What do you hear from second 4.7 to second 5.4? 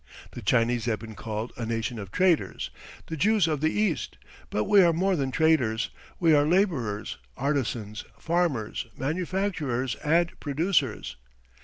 are more than